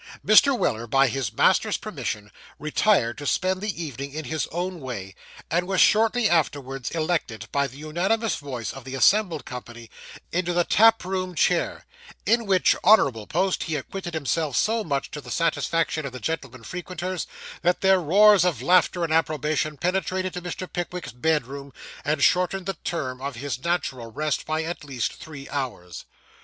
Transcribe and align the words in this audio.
Mr. 0.25 0.57
Weller, 0.57 0.87
by 0.87 1.05
his 1.05 1.31
master's 1.31 1.77
permission, 1.77 2.31
retired 2.57 3.19
to 3.19 3.27
spend 3.27 3.61
the 3.61 3.83
evening 3.83 4.11
in 4.13 4.25
his 4.25 4.47
own 4.47 4.79
way; 4.79 5.13
and 5.51 5.67
was 5.67 5.79
shortly 5.79 6.27
afterwards 6.27 6.89
elected, 6.89 7.45
by 7.51 7.67
the 7.67 7.77
unanimous 7.77 8.37
voice 8.37 8.73
of 8.73 8.83
the 8.83 8.95
assembled 8.95 9.45
company, 9.45 9.91
into 10.31 10.53
the 10.53 10.63
taproom 10.63 11.35
chair, 11.35 11.85
in 12.25 12.47
which 12.47 12.75
honourable 12.83 13.27
post 13.27 13.65
he 13.65 13.75
acquitted 13.75 14.15
himself 14.15 14.55
so 14.57 14.83
much 14.83 15.11
to 15.11 15.21
the 15.21 15.29
satisfaction 15.29 16.03
of 16.03 16.13
the 16.13 16.19
gentlemen 16.19 16.63
frequenters, 16.63 17.27
that 17.61 17.81
their 17.81 18.01
roars 18.01 18.43
of 18.43 18.59
laughter 18.59 19.03
and 19.03 19.13
approbation 19.13 19.77
penetrated 19.77 20.33
to 20.33 20.41
Mr. 20.41 20.67
Pickwick's 20.67 21.11
bedroom, 21.11 21.71
and 22.03 22.23
shortened 22.23 22.65
the 22.65 22.73
term 22.73 23.21
of 23.21 23.35
his 23.35 23.63
natural 23.63 24.11
rest 24.11 24.47
by 24.47 24.63
at 24.63 24.83
least 24.83 25.13
three 25.13 25.47
hours. 25.49 26.05